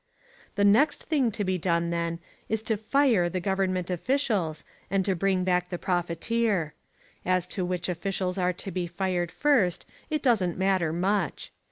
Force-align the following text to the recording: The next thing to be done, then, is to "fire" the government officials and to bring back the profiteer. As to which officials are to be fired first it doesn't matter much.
The 0.55 0.63
next 0.65 1.03
thing 1.03 1.29
to 1.33 1.43
be 1.43 1.59
done, 1.59 1.91
then, 1.91 2.17
is 2.49 2.63
to 2.63 2.75
"fire" 2.75 3.29
the 3.29 3.39
government 3.39 3.91
officials 3.91 4.63
and 4.89 5.05
to 5.05 5.15
bring 5.15 5.43
back 5.43 5.69
the 5.69 5.77
profiteer. 5.77 6.73
As 7.23 7.45
to 7.53 7.63
which 7.63 7.87
officials 7.87 8.39
are 8.39 8.51
to 8.53 8.71
be 8.71 8.87
fired 8.87 9.29
first 9.31 9.85
it 10.09 10.23
doesn't 10.23 10.57
matter 10.57 10.91
much. 10.91 11.51